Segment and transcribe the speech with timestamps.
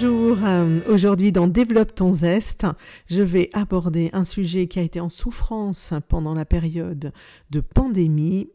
[0.00, 2.68] Bonjour, euh, aujourd'hui dans Développe ton zeste,
[3.06, 7.12] je vais aborder un sujet qui a été en souffrance pendant la période
[7.50, 8.48] de pandémie.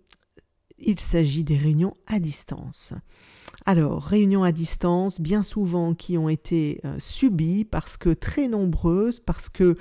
[0.80, 2.94] Il s'agit des réunions à distance.
[3.66, 9.20] Alors, réunions à distance, bien souvent qui ont été euh, subies parce que très nombreuses,
[9.20, 9.76] parce que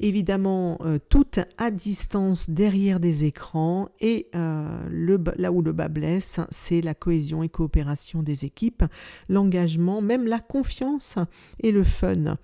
[0.00, 5.88] évidemment euh, toutes à distance derrière des écrans et euh, le, là où le bas
[5.88, 8.84] blesse, c'est la cohésion et coopération des équipes,
[9.28, 11.16] l'engagement, même la confiance
[11.60, 12.36] et le fun.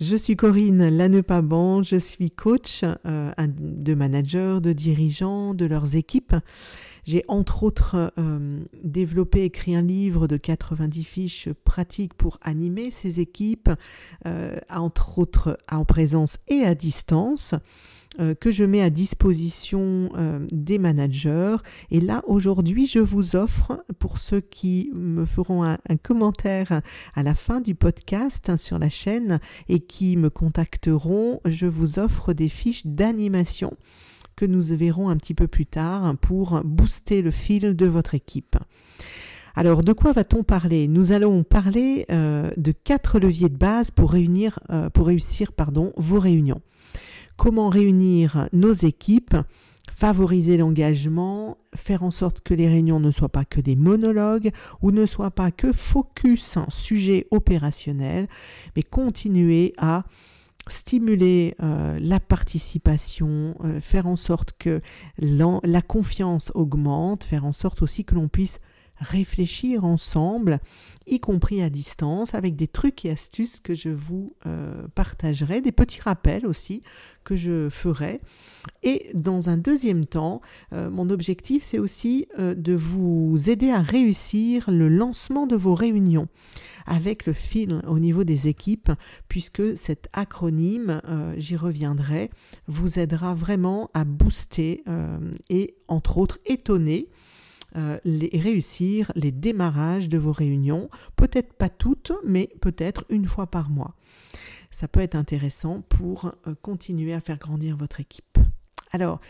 [0.00, 6.34] Je suis Corinne Lannepaban, je suis coach de managers, de dirigeants, de leurs équipes.
[7.08, 13.18] J'ai entre autres euh, développé, écrit un livre de 90 fiches pratiques pour animer ces
[13.18, 13.70] équipes,
[14.26, 17.54] euh, entre autres en présence et à distance
[18.20, 20.10] euh, que je mets à disposition
[20.52, 21.56] des managers.
[21.90, 26.82] Et là, aujourd'hui, je vous offre, pour ceux qui me feront un, commentaire
[27.14, 31.98] à la fin du podcast hein, sur la chaîne et qui me contacteront, je vous
[31.98, 33.78] offre des fiches d'animation
[34.38, 38.56] que nous verrons un petit peu plus tard pour booster le fil de votre équipe.
[39.56, 40.86] Alors, de quoi va-t-on parler?
[40.86, 45.50] Nous allons parler euh, de quatre leviers de base pour, réunir, euh, pour réussir
[45.96, 46.60] vos réunions.
[47.36, 49.36] Comment réunir nos équipes
[49.90, 54.92] favoriser l'engagement, faire en sorte que les réunions ne soient pas que des monologues ou
[54.92, 58.28] ne soient pas que focus en sujet opérationnel,
[58.76, 60.04] mais continuer à
[60.70, 64.80] stimuler euh, la participation, euh, faire en sorte que
[65.18, 68.60] la confiance augmente, faire en sorte aussi que l'on puisse
[69.00, 70.60] réfléchir ensemble,
[71.06, 75.72] y compris à distance, avec des trucs et astuces que je vous euh, partagerai, des
[75.72, 76.82] petits rappels aussi
[77.24, 78.20] que je ferai.
[78.82, 80.40] Et dans un deuxième temps,
[80.72, 85.74] euh, mon objectif, c'est aussi euh, de vous aider à réussir le lancement de vos
[85.74, 86.28] réunions
[86.86, 88.90] avec le fil au niveau des équipes,
[89.28, 91.02] puisque cet acronyme,
[91.36, 92.30] j'y reviendrai,
[92.66, 94.84] vous aidera vraiment à booster
[95.50, 97.10] et entre autres étonner
[97.76, 103.46] euh, les, réussir les démarrages de vos réunions, peut-être pas toutes, mais peut-être une fois
[103.46, 103.94] par mois.
[104.70, 108.38] Ça peut être intéressant pour euh, continuer à faire grandir votre équipe.
[108.92, 109.20] Alors,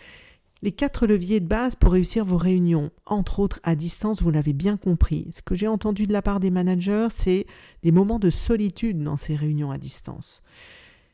[0.60, 4.52] les quatre leviers de base pour réussir vos réunions, entre autres à distance, vous l'avez
[4.52, 5.28] bien compris.
[5.32, 7.46] Ce que j'ai entendu de la part des managers, c'est
[7.82, 10.42] des moments de solitude dans ces réunions à distance.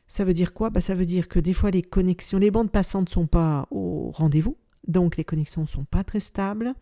[0.07, 0.69] Ça veut dire quoi?
[0.71, 3.67] Bah, Ça veut dire que des fois les connexions, les bandes passantes ne sont pas
[3.69, 6.73] au rendez-vous, donc les connexions ne sont pas très stables.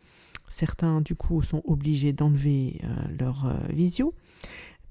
[0.53, 2.87] Certains, du coup, sont obligés d'enlever euh,
[3.19, 4.13] leur euh, visio.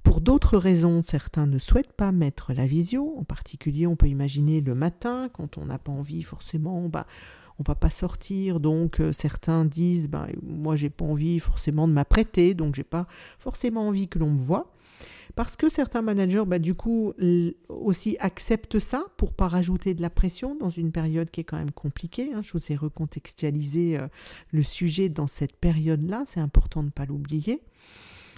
[0.03, 3.15] Pour d'autres raisons, certains ne souhaitent pas mettre la visio.
[3.17, 7.06] En particulier, on peut imaginer le matin, quand on n'a pas envie forcément, bah,
[7.61, 8.59] on va pas sortir.
[8.59, 13.06] Donc, euh, certains disent, bah, moi, j'ai pas envie forcément de m'apprêter, donc j'ai pas
[13.39, 14.75] forcément envie que l'on me voit.
[15.34, 17.15] Parce que certains managers, bah, du coup,
[17.69, 21.59] aussi acceptent ça pour pas rajouter de la pression dans une période qui est quand
[21.59, 22.32] même compliquée.
[22.34, 22.43] Hein.
[22.43, 24.09] Je vous ai recontextualisé euh,
[24.50, 27.62] le sujet dans cette période-là, c'est important de ne pas l'oublier.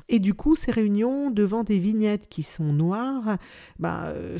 [0.08, 3.38] Et du coup, ces réunions devant des vignettes qui sont noires,
[3.78, 4.38] bah, euh,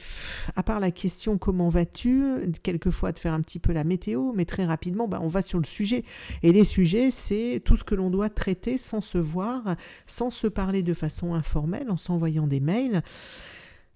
[0.57, 4.45] à part la question comment vas-tu, quelquefois de faire un petit peu la météo, mais
[4.45, 6.05] très rapidement, bah, on va sur le sujet.
[6.43, 9.63] Et les sujets, c'est tout ce que l'on doit traiter sans se voir,
[10.07, 13.03] sans se parler de façon informelle, en s'envoyant des mails.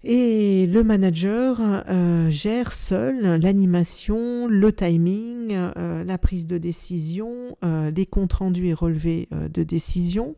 [0.03, 8.05] Et le manager euh, gère seul l'animation, le timing, euh, la prise de décision, les
[8.07, 10.35] comptes rendus et relevés de décision.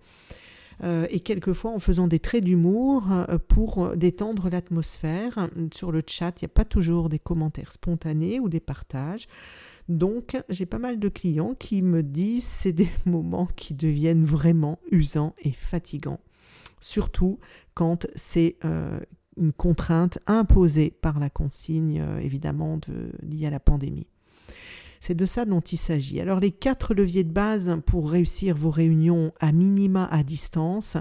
[0.84, 5.50] Euh, et quelquefois en faisant des traits d'humour euh, pour détendre l'atmosphère.
[5.74, 9.28] Sur le chat, il n'y a pas toujours des commentaires spontanés ou des partages.
[9.90, 14.80] Donc, j'ai pas mal de clients qui me disent c'est des moments qui deviennent vraiment
[14.92, 16.20] usants et fatigants.
[16.80, 17.40] Surtout
[17.76, 19.00] quand c'est euh,
[19.38, 24.08] une contrainte imposée par la consigne, évidemment, de, liée à la pandémie.
[25.02, 26.22] C'est de ça dont il s'agit.
[26.22, 30.96] Alors les quatre leviers de base pour réussir vos réunions à minima à distance,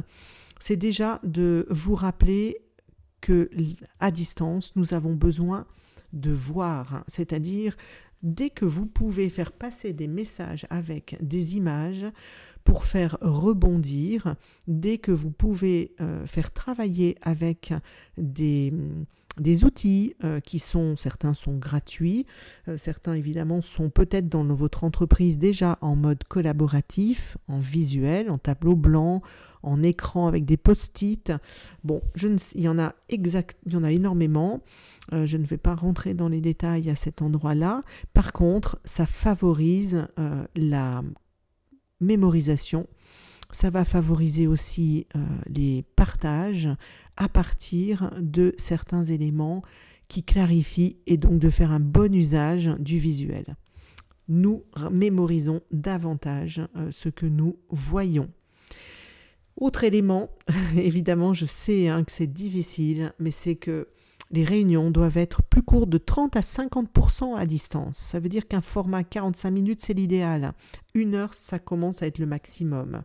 [0.59, 2.57] c'est déjà de vous rappeler
[3.21, 3.51] que
[4.01, 5.67] à distance, nous avons besoin
[6.15, 7.77] de voir, c'est-à-dire
[8.23, 12.07] dès que vous pouvez faire passer des messages avec des images
[12.65, 14.35] pour faire rebondir,
[14.67, 17.73] dès que vous pouvez euh, faire travailler avec
[18.17, 18.73] des
[19.39, 22.27] des outils euh, qui sont, certains sont gratuits,
[22.69, 28.39] euh, certains évidemment sont peut-être dans votre entreprise déjà en mode collaboratif, en visuel, en
[28.39, 29.23] tableau blanc,
[29.63, 31.33] en écran avec des post-it.
[31.85, 34.63] Bon, je ne, il, y en a exact, y en a énormément.
[35.13, 37.83] Euh, je ne vais pas rentrer dans les détails à cet endroit-là.
[38.13, 40.07] Par contre, ça favorise
[40.55, 41.03] la
[42.01, 42.87] mémorisation
[43.53, 45.19] Ça va favoriser aussi euh,
[45.49, 46.69] les partages
[47.17, 49.63] à partir de certains éléments
[50.09, 53.57] qui clarifient et donc de faire un bon usage du visuel.
[54.29, 58.29] Nous mémorisons davantage euh, ce que nous voyons.
[59.57, 60.31] Autre élément,
[60.77, 63.89] évidemment, je sais hein, que c'est difficile, mais c'est que
[64.31, 67.99] les réunions doivent être plus courtes de 30 à 50% à distance.
[67.99, 70.53] Ça veut dire qu'un format 45 minutes, c'est l'idéal.
[70.95, 73.03] Une heure, ça commence à être le maximum.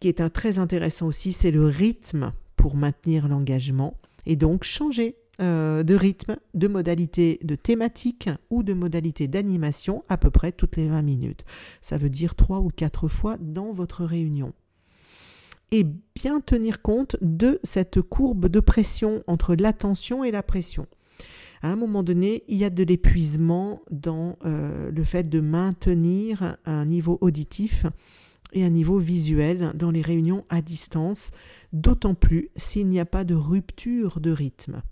[0.00, 5.16] Qui est un très intéressant aussi, c'est le rythme pour maintenir l'engagement et donc changer
[5.40, 10.76] euh, de rythme, de modalité de thématique ou de modalité d'animation à peu près toutes
[10.76, 11.44] les 20 minutes.
[11.82, 14.52] Ça veut dire trois ou quatre fois dans votre réunion
[15.72, 15.84] et
[16.14, 20.86] bien tenir compte de cette courbe de pression entre l'attention et la pression.
[21.62, 26.56] À un moment donné, il y a de l'épuisement dans euh, le fait de maintenir
[26.64, 27.86] un niveau auditif
[28.52, 31.30] et un niveau visuel dans les réunions à distance,
[31.72, 34.82] d'autant plus s'il n'y a pas de rupture de rythme.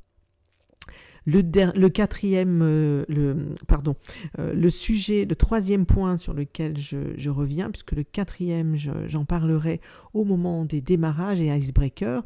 [1.26, 8.02] Le, quatrième, euh, euh, le sujet, le troisième point sur lequel je, reviens, puisque le
[8.02, 9.80] quatrième, j'en parlerai
[10.12, 12.22] au moment des démarrages et icebreakers.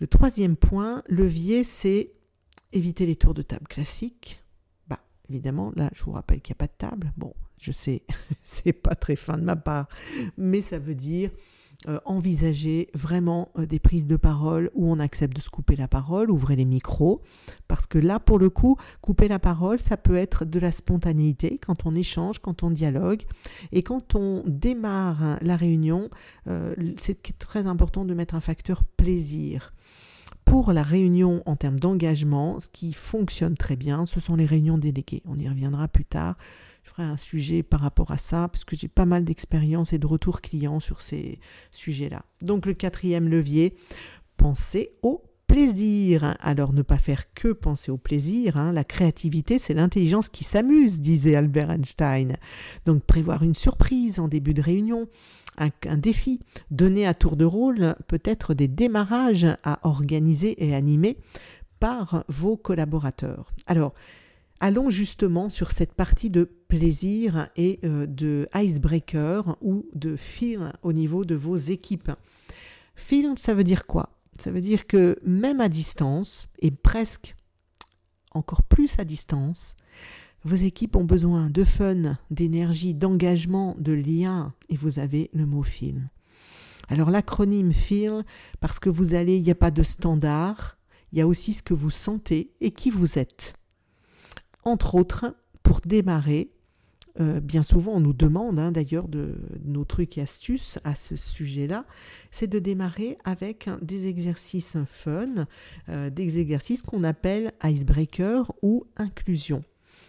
[0.00, 2.12] Le troisième point, levier, c'est
[2.72, 4.42] éviter les tours de table classiques.
[4.88, 7.12] Bah, évidemment, là, je vous rappelle qu'il n'y a pas de table.
[7.18, 8.02] Bon, je sais,
[8.42, 9.88] c'est pas très fin de ma part,
[10.36, 11.30] mais ça veut dire
[11.88, 15.88] euh, envisager vraiment euh, des prises de parole où on accepte de se couper la
[15.88, 17.22] parole, ouvrez les micros,
[17.66, 21.58] parce que là, pour le coup, couper la parole, ça peut être de la spontanéité
[21.58, 23.22] quand on échange, quand on dialogue,
[23.72, 26.08] et quand on démarre la réunion,
[26.46, 29.72] euh, c'est très important de mettre un facteur plaisir.
[30.44, 34.78] Pour la réunion en termes d'engagement, ce qui fonctionne très bien, ce sont les réunions
[34.78, 35.22] déléguées.
[35.26, 36.36] On y reviendra plus tard
[36.84, 39.98] je ferai un sujet par rapport à ça, parce que j'ai pas mal d'expérience et
[39.98, 41.38] de retours clients sur ces
[41.70, 42.24] sujets-là.
[42.40, 43.76] Donc le quatrième levier,
[44.36, 46.34] penser au plaisir.
[46.40, 48.72] Alors ne pas faire que penser au plaisir, hein.
[48.72, 52.36] la créativité c'est l'intelligence qui s'amuse, disait Albert Einstein.
[52.86, 55.08] Donc prévoir une surprise en début de réunion,
[55.58, 56.40] un, un défi,
[56.70, 61.18] donner à tour de rôle peut-être des démarrages à organiser et animer
[61.80, 63.52] par vos collaborateurs.
[63.66, 63.92] Alors,
[64.64, 70.92] Allons justement sur cette partie de plaisir et euh, de icebreaker ou de feel au
[70.92, 72.12] niveau de vos équipes.
[72.94, 74.21] Feel, ça veut dire quoi?
[74.38, 77.34] Ça veut dire que même à distance, et presque
[78.32, 79.76] encore plus à distance,
[80.44, 85.62] vos équipes ont besoin de fun, d'énergie, d'engagement, de lien, et vous avez le mot
[85.62, 86.10] feel.
[86.88, 88.24] Alors l'acronyme feel,
[88.60, 90.78] parce que vous allez, il n'y a pas de standard,
[91.12, 93.54] il y a aussi ce que vous sentez et qui vous êtes.
[94.64, 96.50] Entre autres, pour démarrer,
[97.20, 101.16] euh, bien souvent on nous demande hein, d'ailleurs de, nos trucs et astuces à ce
[101.16, 101.84] sujet-là,
[102.30, 105.46] c'est de démarrer avec des exercices fun,
[105.88, 109.62] euh, des exercices qu'on appelle icebreaker ou inclusion.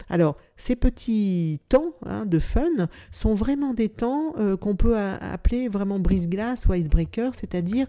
[0.10, 5.68] Alors, ces petits temps hein, de fun sont vraiment des temps euh, qu'on peut appeler
[5.68, 7.88] vraiment brise-glace ou icebreaker, c'est-à-dire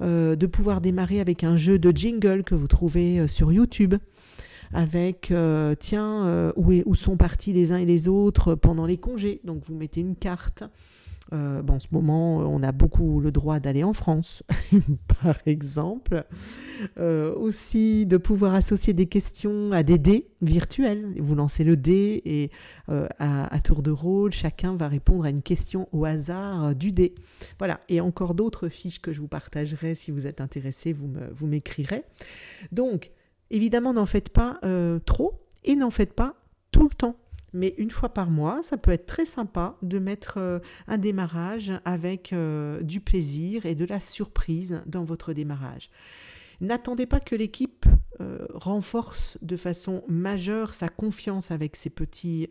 [0.00, 3.94] de pouvoir démarrer avec un jeu de jingle que vous trouvez sur YouTube
[4.72, 8.98] avec euh, tiens euh, où, où, sont partis les uns et les autres pendant les
[8.98, 9.40] congés.
[9.44, 10.64] Donc vous mettez une carte.
[11.32, 14.44] Euh, en ce moment, on a beaucoup le droit d'aller en France,
[15.22, 16.24] par exemple.
[16.96, 21.16] aussi de pouvoir associer des questions à des dés virtuels.
[21.18, 22.50] Vous lancez le dé et
[22.86, 27.16] à, à, tour de rôle, chacun va répondre à une question au hasard du dé.
[27.58, 27.80] Voilà.
[27.88, 32.04] Et encore d'autres fiches que je vous partagerai si vous êtes intéressé, vous m'écrirez.
[32.70, 33.10] Donc,
[33.50, 36.34] Évidemment, n'en faites pas euh, trop et n'en faites pas
[36.72, 37.16] tout le temps.
[37.52, 41.72] Mais une fois par mois, ça peut être très sympa de mettre euh, un démarrage
[41.84, 45.90] avec euh, du plaisir et de la surprise dans votre démarrage.
[46.60, 47.84] N'attendez pas que l'équipe
[48.54, 52.48] renforce de façon majeure sa confiance avec ces petits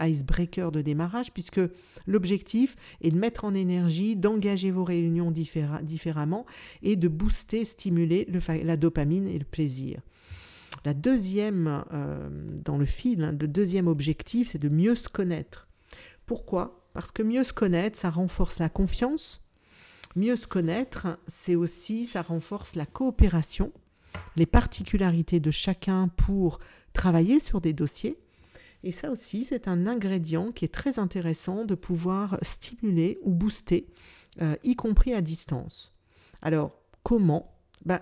[0.00, 1.60] icebreakers de démarrage, puisque
[2.06, 6.46] l'objectif est de mettre en énergie, d'engager vos réunions différemment
[6.84, 8.24] et de booster, stimuler
[8.62, 10.00] la dopamine et le plaisir.
[10.84, 12.28] La deuxième, euh,
[12.64, 15.68] dans le fil, hein, le deuxième objectif, c'est de mieux se connaître.
[16.26, 16.88] Pourquoi?
[16.92, 19.44] Parce que mieux se connaître, ça renforce la confiance.
[20.16, 23.72] Mieux se connaître, c'est aussi, ça renforce la coopération,
[24.36, 26.58] les particularités de chacun pour
[26.92, 28.18] travailler sur des dossiers.
[28.82, 33.86] Et ça aussi, c'est un ingrédient qui est très intéressant de pouvoir stimuler ou booster,
[34.40, 35.94] euh, y compris à distance.
[36.42, 38.00] Alors, comment ben,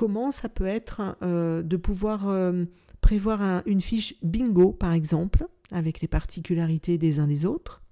[0.00, 2.64] Comment ça peut être euh, de pouvoir euh,
[3.02, 7.82] prévoir une fiche bingo, par exemple, avec les particularités des uns des autres,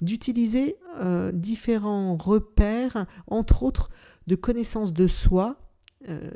[0.00, 3.90] d'utiliser euh, différents repères, entre autres
[4.26, 5.60] de connaissance de soi.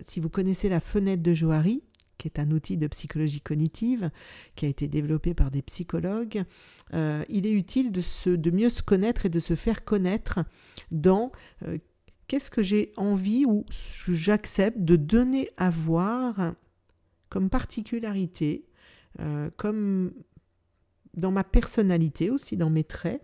[0.00, 1.82] Si vous connaissez la fenêtre de Johari,
[2.18, 4.10] qui est un outil de psychologie cognitive
[4.56, 6.44] qui a été développé par des psychologues,
[6.92, 10.40] il est utile de, se, de mieux se connaître et de se faire connaître
[10.90, 11.32] dans
[12.28, 13.64] qu'est-ce que j'ai envie ou
[14.06, 16.54] j'accepte de donner à voir
[17.28, 18.64] comme particularité,
[19.56, 20.12] comme
[21.14, 23.22] dans ma personnalité aussi, dans mes traits,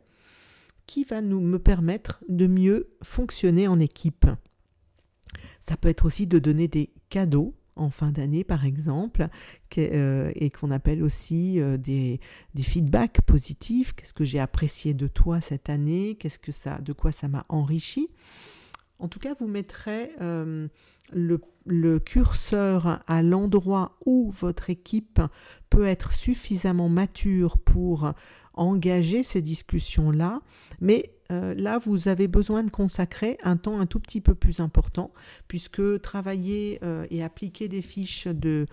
[0.87, 4.27] qui va nous me permettre de mieux fonctionner en équipe.
[5.61, 9.29] Ça peut être aussi de donner des cadeaux en fin d'année par exemple,
[9.79, 12.21] euh, et qu'on appelle aussi euh, des,
[12.55, 13.93] des, feedbacks positifs.
[13.95, 16.17] Qu'est-ce que j'ai apprécié de toi cette année?
[16.17, 18.11] Qu'est-ce que ça, de quoi ça m'a enrichi?
[19.01, 20.69] En tout cas, vous mettrez euh,
[21.13, 25.21] le, curseur à l'endroit où votre équipe
[25.69, 28.13] peut être suffisamment mature pour
[28.55, 30.41] engager ces discussions-là,
[30.81, 34.61] mais euh, là, vous avez besoin de consacrer un temps un tout petit peu plus
[34.61, 35.13] important,
[35.49, 38.67] puisque travailler euh, et appliquer des fiches de,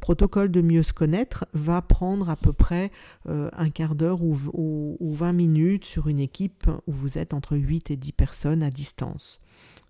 [0.00, 2.90] protocole de mieux se connaître va prendre à peu près
[3.26, 7.58] un quart d'heure ou, ou, ou 20 minutes sur une équipe où vous êtes entre
[7.58, 9.40] 8 et 10 personnes à distance.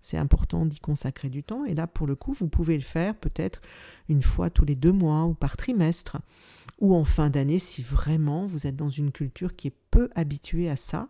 [0.00, 1.64] C'est important d'y consacrer du temps.
[1.64, 3.60] Et là, pour le coup, vous pouvez le faire peut-être
[4.08, 6.18] une fois tous les deux mois ou par trimestre
[6.80, 10.70] ou en fin d'année si vraiment vous êtes dans une culture qui est peu habituée
[10.70, 11.08] à ça.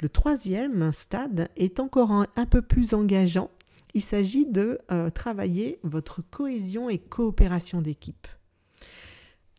[0.00, 3.50] Le troisième stade est encore un, peu plus engageant.
[3.94, 8.28] Il s'agit de euh, travailler votre cohésion et coopération d'équipe.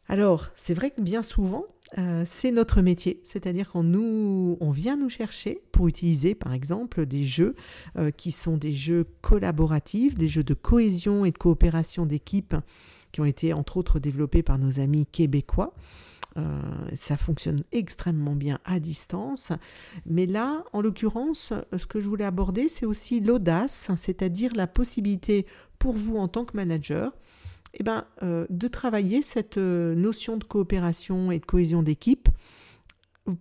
[0.08, 1.66] Alors, c'est vrai que bien souvent,
[1.98, 7.06] euh, c'est notre métier, c'est-à-dire qu'on nous, on vient nous chercher pour utiliser, par exemple,
[7.06, 7.56] des jeux
[7.98, 12.56] euh, qui sont des jeux collaboratifs, des jeux de cohésion et de coopération d'équipe
[13.12, 15.74] qui ont été entre autres développés par nos amis québécois.
[16.38, 16.62] Euh,
[16.94, 19.52] ça fonctionne extrêmement bien à distance.
[20.06, 25.48] Mais là, en l'occurrence, ce que je voulais aborder, c'est aussi l'audace, c'est-à-dire la possibilité
[25.80, 27.14] pour vous en tant que manager
[27.74, 32.30] eh ben, euh, de travailler cette euh, notion de coopération et de cohésion d'équipe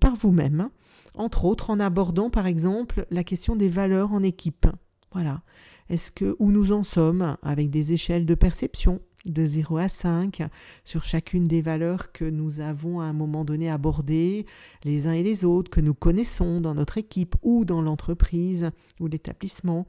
[0.01, 0.71] par vous-même, hein.
[1.15, 4.67] entre autres en abordant par exemple la question des valeurs en équipe.
[5.13, 5.43] Voilà.
[5.89, 10.43] Est-ce que où nous en sommes avec des échelles de perception de 0 à 5
[10.85, 14.47] sur chacune des valeurs que nous avons à un moment donné abordées
[14.85, 18.71] les uns et les autres, que nous connaissons dans notre équipe ou dans l'entreprise
[19.01, 19.87] ou l'établissement.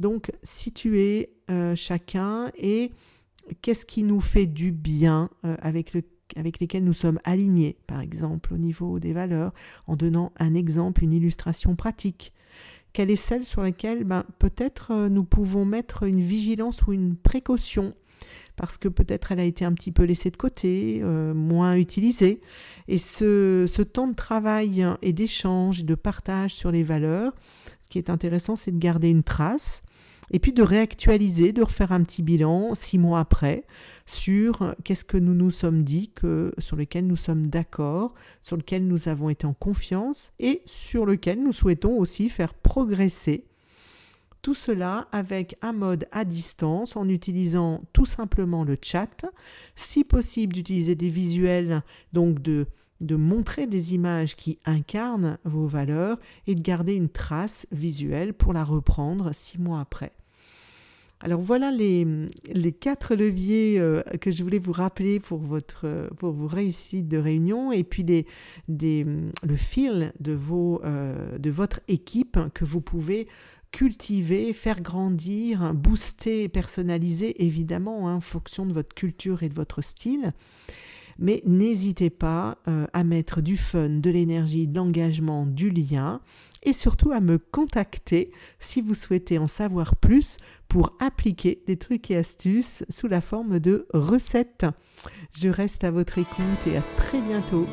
[0.00, 2.92] Donc situer euh, chacun et
[3.62, 6.02] qu'est-ce qui nous fait du bien euh, avec, le,
[6.36, 9.52] avec lesquels nous sommes alignés, par exemple au niveau des valeurs,
[9.86, 12.32] en donnant un exemple, une illustration pratique?
[12.92, 17.16] Quelle est celle sur laquelle ben, peut-être euh, nous pouvons mettre une vigilance ou une
[17.16, 17.94] précaution?
[18.56, 22.40] Parce que peut-être elle a été un petit peu laissée de côté, euh, moins utilisée.
[22.88, 27.32] Et ce, ce temps de travail et d'échange, de partage sur les valeurs,
[27.82, 29.82] ce qui est intéressant, c'est de garder une trace
[30.30, 33.64] et puis de réactualiser, de refaire un petit bilan six mois après
[34.06, 38.86] sur qu'est-ce que nous nous sommes dit, que, sur lequel nous sommes d'accord, sur lequel
[38.86, 43.44] nous avons été en confiance et sur lequel nous souhaitons aussi faire progresser.
[44.40, 49.26] Tout cela avec un mode à distance en utilisant tout simplement le chat,
[49.74, 51.82] si possible d'utiliser des visuels,
[52.12, 52.66] donc de
[53.00, 58.52] de montrer des images qui incarnent vos valeurs et de garder une trace visuelle pour
[58.52, 60.12] la reprendre six mois après.
[61.20, 62.06] Alors voilà les,
[62.80, 68.04] quatre leviers euh, que je voulais vous rappeler pour, vos réussites de réunion et puis
[68.68, 73.26] le fil euh, de votre équipe que vous pouvez
[73.72, 79.82] cultiver, faire grandir, booster, personnaliser évidemment hein, en fonction de votre culture et de votre
[79.82, 80.32] style.
[81.18, 86.20] Mais n'hésitez pas euh, à mettre du fun, de l'énergie, de l'engagement, du lien
[86.62, 90.36] et surtout à me contacter si vous souhaitez en savoir plus
[90.68, 94.66] pour appliquer des trucs et astuces sous la forme de recettes.
[95.36, 97.66] Je reste à votre écoute et à très bientôt.